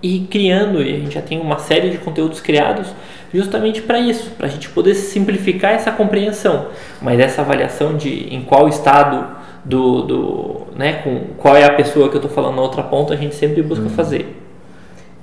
e 0.04 0.20
criando, 0.30 0.82
e 0.82 0.94
a 0.94 1.00
gente 1.00 1.14
já 1.14 1.22
tem 1.22 1.40
uma 1.40 1.58
série 1.58 1.90
de 1.90 1.98
conteúdos 1.98 2.42
criados 2.42 2.88
justamente 3.34 3.82
para 3.82 4.00
isso, 4.00 4.32
para 4.32 4.48
a 4.48 4.50
gente 4.50 4.70
poder 4.70 4.96
simplificar 4.96 5.74
essa 5.74 5.92
compreensão, 5.92 6.68
mas 7.02 7.20
essa 7.20 7.42
avaliação 7.42 7.96
de 7.96 8.34
em 8.34 8.42
qual 8.42 8.68
estado 8.68 9.38
do, 9.64 10.02
do 10.02 10.68
né, 10.76 10.94
com 11.04 11.22
qual 11.38 11.56
é 11.56 11.64
a 11.64 11.74
pessoa 11.74 12.10
que 12.10 12.16
eu 12.16 12.22
estou 12.22 12.32
falando 12.32 12.56
na 12.56 12.62
outra 12.62 12.84
ponta, 12.84 13.14
a 13.14 13.18
gente 13.18 13.36
sempre 13.36 13.62
busca 13.62 13.86
uhum. 13.86 13.90
fazer. 13.90 14.39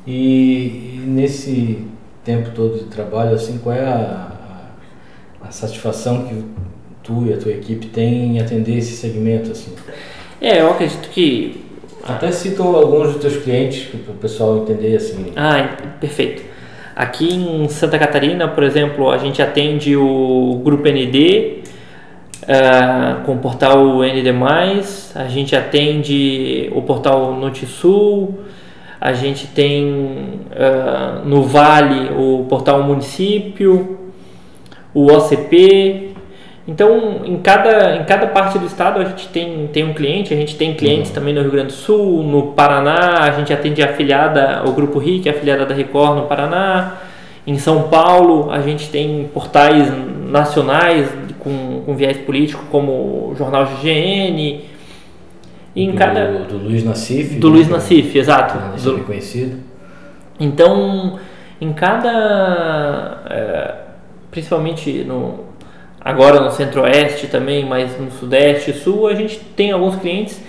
E, 0.06 0.98
e, 0.98 1.02
nesse 1.06 1.84
tempo 2.24 2.50
todo 2.54 2.78
de 2.78 2.84
trabalho, 2.84 3.34
assim, 3.34 3.58
qual 3.58 3.74
é 3.74 3.84
a, 3.84 4.30
a, 5.42 5.48
a, 5.48 5.50
satisfação 5.50 6.24
que 6.26 6.44
tu 7.02 7.26
e 7.26 7.32
a 7.32 7.36
tua 7.36 7.52
equipe 7.52 7.86
têm 7.86 8.36
em 8.36 8.40
atender 8.40 8.78
esse 8.78 8.96
segmento, 8.96 9.50
assim? 9.50 9.74
É, 10.40 10.60
eu 10.60 10.70
acredito 10.70 11.08
que 11.10 11.64
até 12.06 12.30
cito 12.30 12.62
alguns 12.62 13.14
dos 13.14 13.20
teus 13.20 13.36
clientes 13.42 13.88
para 13.88 14.12
o 14.12 14.16
pessoal 14.16 14.58
entender 14.58 14.96
assim. 14.96 15.32
Ah, 15.34 15.76
perfeito. 16.00 16.42
Aqui 16.94 17.34
em 17.34 17.68
Santa 17.68 17.98
Catarina, 17.98 18.48
por 18.48 18.62
exemplo, 18.62 19.10
a 19.10 19.18
gente 19.18 19.42
atende 19.42 19.96
o 19.96 20.62
Grupo 20.64 20.88
ND 20.88 21.62
uh, 22.42 23.24
com 23.24 23.34
o 23.34 23.38
portal 23.38 24.02
ND+, 24.02 24.30
a 25.14 25.28
gente 25.28 25.54
atende 25.54 26.70
o 26.74 26.80
portal 26.82 27.34
Notisul, 27.34 28.38
a 29.00 29.12
gente 29.12 29.46
tem 29.48 30.40
uh, 30.50 31.26
no 31.26 31.42
Vale 31.42 32.10
o 32.16 32.46
portal 32.48 32.82
Município, 32.82 33.98
o 34.94 35.12
OCP, 35.12 36.06
então, 36.68 37.20
em 37.24 37.36
cada, 37.36 37.96
em 37.96 38.04
cada 38.04 38.26
parte 38.26 38.58
do 38.58 38.66
estado 38.66 39.00
a 39.00 39.04
gente 39.04 39.28
tem, 39.28 39.68
tem 39.68 39.84
um 39.84 39.94
cliente, 39.94 40.34
a 40.34 40.36
gente 40.36 40.56
tem 40.56 40.74
clientes 40.74 41.10
uhum. 41.10 41.14
também 41.14 41.32
no 41.32 41.40
Rio 41.40 41.52
Grande 41.52 41.68
do 41.68 41.72
Sul, 41.72 42.24
no 42.24 42.48
Paraná, 42.48 43.20
a 43.20 43.30
gente 43.30 43.52
atende 43.52 43.82
a 43.82 43.86
afiliada, 43.86 44.64
o 44.66 44.72
Grupo 44.72 44.98
RIC, 44.98 45.28
a 45.28 45.32
afiliada 45.32 45.64
da 45.64 45.74
Record 45.74 46.16
no 46.16 46.22
Paraná. 46.26 46.94
Em 47.46 47.56
São 47.56 47.84
Paulo, 47.84 48.50
a 48.50 48.60
gente 48.60 48.88
tem 48.90 49.30
portais 49.32 49.92
nacionais 50.28 51.08
com, 51.38 51.82
com 51.86 51.94
viés 51.94 52.16
político, 52.16 52.64
como 52.68 52.90
o 53.30 53.34
Jornal 53.38 53.66
GGN. 53.66 54.62
E 55.76 55.84
em 55.84 55.90
do, 55.90 55.96
cada... 55.96 56.24
do 56.44 56.56
Luiz 56.56 56.82
Nassif. 56.82 57.38
Do 57.38 57.50
né? 57.50 57.56
Luiz 57.56 57.68
Nassif, 57.68 58.18
exato. 58.18 58.58
Do... 58.82 59.04
conhecido. 59.04 59.58
Então, 60.40 61.18
em 61.60 61.72
cada... 61.74 63.22
É, 63.28 63.74
principalmente 64.30 65.04
no, 65.04 65.44
agora 66.00 66.40
no 66.40 66.50
centro-oeste 66.50 67.26
também, 67.26 67.64
mas 67.64 68.00
no 68.00 68.10
sudeste 68.10 68.70
e 68.70 68.74
sul, 68.74 69.06
a 69.06 69.14
gente 69.14 69.38
tem 69.38 69.70
alguns 69.70 69.96
clientes 69.96 70.40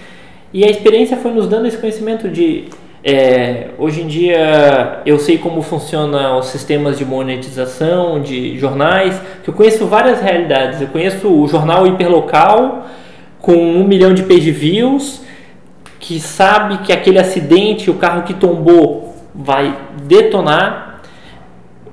e 0.53 0.63
a 0.63 0.69
experiência 0.69 1.17
foi 1.17 1.31
nos 1.31 1.47
dando 1.47 1.67
esse 1.67 1.77
conhecimento 1.77 2.29
de 2.29 2.65
é, 3.03 3.69
hoje 3.77 4.01
em 4.01 4.07
dia 4.07 5.01
eu 5.05 5.19
sei 5.19 5.37
como 5.37 5.61
funcionam 5.61 6.39
os 6.39 6.47
sistemas 6.47 6.97
de 6.97 7.05
monetização 7.05 8.21
de 8.21 8.57
jornais, 8.57 9.21
que 9.43 9.49
eu 9.49 9.53
conheço 9.53 9.85
várias 9.85 10.19
realidades. 10.21 10.81
Eu 10.81 10.87
conheço 10.87 11.27
o 11.27 11.47
jornal 11.47 11.85
hiperlocal 11.87 12.85
com 13.47 13.55
um 13.55 13.85
milhão 13.85 14.13
de 14.13 14.23
page 14.23 14.51
views, 14.51 15.21
que 16.01 16.19
sabe 16.19 16.79
que 16.79 16.91
aquele 16.91 17.17
acidente, 17.17 17.89
o 17.89 17.93
carro 17.93 18.23
que 18.23 18.33
tombou, 18.33 19.15
vai 19.33 19.73
detonar 20.03 20.99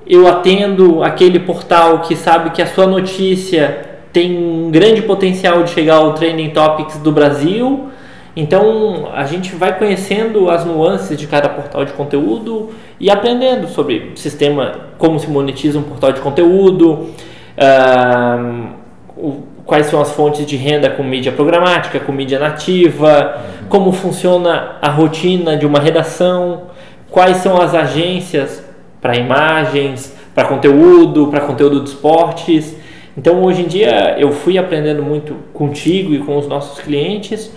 eu 0.05 0.27
atendo 0.27 1.01
aquele 1.05 1.39
portal 1.39 2.01
que 2.01 2.17
sabe 2.17 2.51
que 2.51 2.61
a 2.61 2.67
sua 2.67 2.89
notícia 2.89 3.87
tem 4.13 4.37
um 4.37 4.69
grande 4.69 5.01
potencial 5.03 5.63
de 5.63 5.71
chegar 5.71 5.95
ao 5.99 6.13
Trending 6.15 6.51
Topics 6.51 6.99
do 6.99 7.13
Brasil. 7.13 7.89
Então 8.35 9.11
a 9.15 9.25
gente 9.25 9.55
vai 9.55 9.79
conhecendo 9.79 10.51
as 10.51 10.65
nuances 10.65 11.17
de 11.17 11.29
cada 11.29 11.49
portal 11.49 11.85
de 11.85 11.93
conteúdo 11.93 12.71
e 12.99 13.09
aprendendo 13.09 13.69
sobre 13.69 14.11
sistema, 14.17 14.89
como 14.99 15.21
se 15.21 15.31
monetiza 15.31 15.79
um 15.79 15.85
portal 15.85 16.11
de 16.11 16.21
conteúdo, 16.21 17.11
uh, 17.57 19.45
quais 19.65 19.87
são 19.87 20.01
as 20.01 20.13
fontes 20.13 20.45
de 20.47 20.57
renda 20.57 20.91
com 20.91 21.03
mídia 21.03 21.33
programática, 21.33 21.99
com 21.99 22.13
mídia 22.13 22.39
nativa, 22.39 23.41
como 23.69 23.93
funciona 23.93 24.77
a 24.81 24.91
rotina 24.91 25.57
de 25.57 25.67
uma 25.67 25.81
redação, 25.81 26.65
quais 27.11 27.39
são 27.39 27.61
as 27.61 27.75
agências 27.75 28.63
para 29.01 29.17
imagens, 29.17 30.15
para 30.35 30.47
conteúdo, 30.47 31.29
para 31.29 31.41
conteúdo 31.41 31.83
de 31.83 31.91
esportes. 31.91 32.77
Então 33.17 33.43
hoje 33.43 33.63
em 33.63 33.67
dia 33.67 34.17
eu 34.19 34.33
fui 34.33 34.59
aprendendo 34.59 35.03
muito 35.03 35.35
contigo 35.53 36.13
e 36.13 36.19
com 36.19 36.37
os 36.37 36.47
nossos 36.47 36.81
clientes 36.81 37.51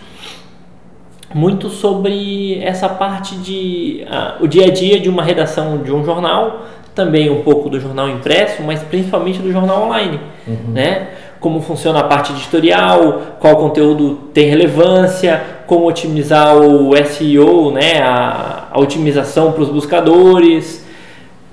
muito 1.33 1.69
sobre 1.69 2.61
essa 2.63 2.87
parte 2.87 3.35
de 3.35 4.05
uh, 4.07 4.43
o 4.43 4.47
dia 4.47 4.67
a 4.67 4.71
dia 4.71 4.99
de 4.99 5.09
uma 5.09 5.23
redação 5.23 5.77
de 5.79 5.91
um 5.91 6.03
jornal, 6.03 6.65
também 6.95 7.29
um 7.29 7.43
pouco 7.43 7.69
do 7.69 7.79
jornal 7.79 8.09
impresso, 8.09 8.63
mas 8.63 8.81
principalmente 8.81 9.39
do 9.39 9.51
jornal 9.51 9.83
online, 9.83 10.19
uhum. 10.47 10.73
né? 10.73 11.09
Como 11.39 11.61
funciona 11.61 11.99
a 11.99 12.03
parte 12.03 12.31
editorial, 12.33 13.21
qual 13.39 13.55
conteúdo 13.57 14.15
tem 14.33 14.49
relevância, 14.49 15.41
como 15.67 15.87
otimizar 15.87 16.57
o 16.57 16.91
SEO, 17.05 17.71
né? 17.71 18.01
A, 18.01 18.67
a 18.71 18.79
otimização 18.79 19.51
para 19.51 19.63
os 19.63 19.69
buscadores, 19.69 20.85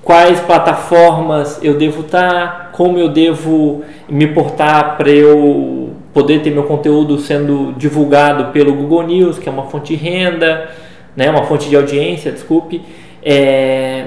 quais 0.03 0.39
plataformas 0.39 1.59
eu 1.63 1.75
devo 1.75 2.01
estar, 2.01 2.69
como 2.71 2.97
eu 2.97 3.09
devo 3.09 3.83
me 4.07 4.27
portar 4.27 4.97
para 4.97 5.09
eu 5.09 5.89
poder 6.13 6.41
ter 6.41 6.51
meu 6.51 6.63
conteúdo 6.63 7.17
sendo 7.19 7.73
divulgado 7.75 8.53
pelo 8.53 8.73
Google 8.73 9.03
News, 9.03 9.37
que 9.37 9.49
é 9.49 9.51
uma 9.51 9.63
fonte 9.63 9.95
de 9.95 10.01
renda, 10.01 10.69
né, 11.15 11.29
uma 11.29 11.43
fonte 11.43 11.67
de 11.67 11.75
audiência, 11.75 12.31
desculpe, 12.31 12.81
é, 13.23 14.05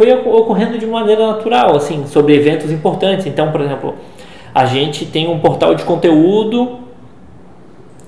foi 0.00 0.10
ocorrendo 0.14 0.78
de 0.78 0.86
maneira 0.86 1.26
natural, 1.26 1.76
assim, 1.76 2.06
sobre 2.06 2.34
eventos 2.34 2.72
importantes. 2.72 3.26
Então, 3.26 3.52
por 3.52 3.60
exemplo, 3.60 3.96
a 4.54 4.64
gente 4.64 5.04
tem 5.04 5.28
um 5.28 5.38
portal 5.38 5.74
de 5.74 5.84
conteúdo 5.84 6.78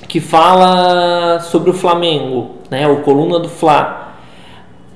que 0.09 0.18
fala 0.18 1.38
sobre 1.40 1.68
o 1.68 1.74
Flamengo, 1.74 2.52
né, 2.70 2.88
o 2.88 3.02
Coluna 3.02 3.38
do 3.38 3.48
Fla 3.50 3.98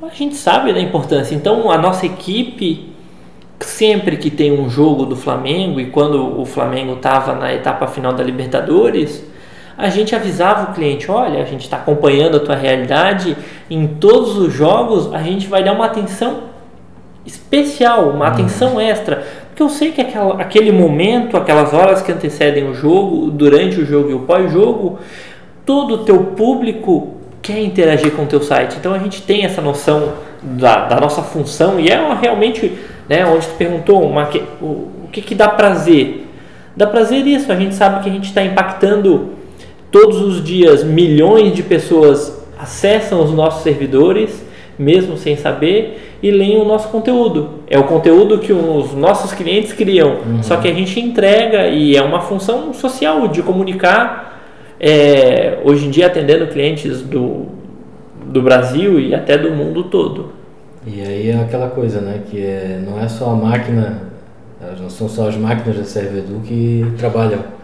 a 0.03 0.15
gente 0.15 0.37
sabe 0.37 0.73
da 0.73 0.81
importância. 0.81 1.35
Então, 1.35 1.71
a 1.71 1.77
nossa 1.77 2.07
equipe, 2.07 2.95
sempre 3.61 4.17
que 4.17 4.31
tem 4.31 4.53
um 4.59 4.71
jogo 4.71 5.05
do 5.05 5.17
Flamengo 5.17 5.81
e 5.81 5.91
quando 5.91 6.41
o 6.41 6.47
Flamengo 6.47 6.95
estava 6.95 7.35
na 7.35 7.53
etapa 7.53 7.87
final 7.89 8.13
da 8.13 8.23
Libertadores, 8.23 9.23
a 9.77 9.89
gente 9.91 10.15
avisava 10.15 10.71
o 10.71 10.75
cliente: 10.75 11.11
olha, 11.11 11.43
a 11.43 11.45
gente 11.45 11.63
está 11.63 11.77
acompanhando 11.79 12.37
a 12.37 12.41
tua 12.41 12.55
realidade, 12.55 13.37
em 13.69 13.87
todos 13.87 14.39
os 14.39 14.53
jogos 14.53 15.13
a 15.13 15.23
gente 15.23 15.47
vai 15.47 15.65
dar 15.65 15.73
uma 15.73 15.87
atenção 15.87 16.56
especial, 17.27 18.11
uma 18.11 18.29
atenção 18.29 18.81
extra. 18.81 19.25
Porque 19.49 19.63
eu 19.63 19.69
sei 19.69 19.91
que 19.91 20.01
aquela, 20.01 20.41
aquele 20.41 20.71
momento, 20.71 21.37
aquelas 21.37 21.73
horas 21.73 22.03
que 22.03 22.13
antecedem 22.13 22.69
o 22.69 22.75
jogo, 22.75 23.31
durante 23.31 23.81
o 23.81 23.87
jogo 23.87 24.11
e 24.11 24.15
o 24.15 24.21
pós-jogo, 24.21 24.99
todo 25.65 25.95
o 25.95 25.99
teu 25.99 26.19
público 26.19 27.15
quer 27.43 27.61
interagir 27.61 28.13
com 28.13 28.23
o 28.23 28.27
teu 28.27 28.43
site. 28.43 28.77
Então 28.79 28.93
a 28.93 28.99
gente 28.99 29.23
tem 29.23 29.45
essa 29.45 29.61
noção 29.61 30.15
da, 30.43 30.87
da 30.87 31.01
nossa 31.01 31.23
função 31.23 31.81
e 31.81 31.89
é 31.89 31.99
uma, 31.99 32.15
realmente, 32.15 32.73
né, 33.09 33.25
onde 33.27 33.47
tu 33.47 33.55
perguntou 33.55 34.03
uma, 34.03 34.29
o, 34.61 34.65
o 35.05 35.09
que, 35.11 35.21
que 35.23 35.35
dá 35.35 35.49
prazer. 35.49 36.27
Dá 36.77 36.87
prazer 36.87 37.27
isso, 37.27 37.51
a 37.51 37.57
gente 37.57 37.75
sabe 37.75 38.03
que 38.03 38.11
a 38.11 38.13
gente 38.13 38.29
está 38.29 38.45
impactando 38.45 39.31
todos 39.91 40.21
os 40.21 40.45
dias 40.45 40.85
milhões 40.85 41.55
de 41.55 41.63
pessoas 41.63 42.45
acessam 42.59 43.23
os 43.23 43.33
nossos 43.33 43.63
servidores, 43.63 44.45
mesmo 44.79 45.17
sem 45.17 45.37
saber, 45.37 46.06
e 46.23 46.31
leem 46.31 46.61
o 46.61 46.65
nosso 46.65 46.89
conteúdo. 46.89 47.51
É 47.69 47.79
o 47.79 47.85
conteúdo 47.85 48.39
que 48.39 48.53
os 48.53 48.95
nossos 48.95 49.33
clientes 49.33 49.73
criam, 49.73 50.19
uhum. 50.27 50.43
só 50.43 50.57
que 50.57 50.69
a 50.69 50.73
gente 50.73 50.99
entrega 51.01 51.69
e 51.69 51.97
é 51.97 52.03
uma 52.03 52.21
função 52.21 52.73
social 52.73 53.29
de 53.29 53.43
comunicar 53.43 54.41
é, 54.81 55.59
hoje 55.65 55.87
em 55.87 55.91
dia 55.91 56.07
atendendo 56.07 56.47
clientes 56.47 57.03
do, 57.03 57.47
do 58.27 58.43
Brasil 58.43 59.01
e 59.01 59.15
até 59.15 59.37
do 59.37 59.51
mundo 59.51 59.85
todo. 59.85 60.33
E 60.87 61.01
aí 61.01 61.31
é 61.31 61.41
aquela 61.41 61.69
coisa, 61.69 62.01
né, 62.01 62.21
que 62.31 62.41
é, 62.41 62.81
não 62.87 63.01
é 63.01 63.09
só 63.09 63.31
a 63.31 63.35
máquina, 63.35 64.03
não 64.81 64.89
são 64.89 65.09
só 65.09 65.29
as 65.29 65.37
máquinas 65.37 65.77
da 65.77 65.85
Servedu 65.85 66.41
que 66.45 66.87
trabalham. 66.97 67.56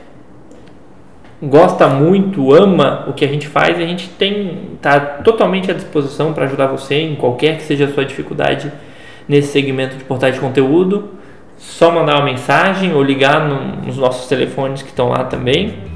gosta 1.41 1.88
muito, 1.88 2.54
ama 2.54 3.06
o 3.08 3.13
que 3.13 3.24
a 3.24 3.28
gente 3.28 3.47
faz, 3.47 3.78
a 3.78 3.86
gente 3.86 4.10
tem 4.10 4.71
está 4.76 5.00
totalmente 5.00 5.69
à 5.69 5.74
disposição 5.74 6.34
para 6.34 6.45
ajudar 6.45 6.67
você 6.67 6.95
em 6.95 7.15
qualquer 7.15 7.58
que 7.58 7.63
seja 7.63 7.86
a 7.86 7.93
sua 7.93 8.04
dificuldade 8.04 8.71
nesse 9.28 9.52
segmento 9.52 9.95
de 9.95 10.04
portais 10.04 10.36
de 10.36 10.41
conteúdo. 10.41 11.12
Só 11.58 11.91
mandar 11.91 12.15
uma 12.15 12.26
mensagem 12.26 12.93
ou 12.93 13.04
ligar 13.04 13.47
no, 13.47 13.86
nos 13.86 13.95
nossos 13.95 14.28
telefones 14.28 14.82
que 14.82 14.89
estão 14.89 15.10
lá 15.10 15.24
também. 15.26 15.90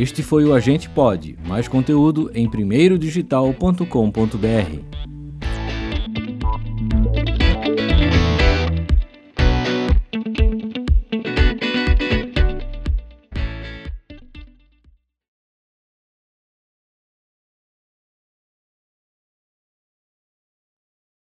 Este 0.00 0.22
foi 0.22 0.46
o 0.46 0.54
Agente 0.54 0.88
Pod. 0.88 1.36
Mais 1.46 1.68
conteúdo 1.68 2.30
em 2.34 2.48
primeirodigital.com.br. 2.48 5.09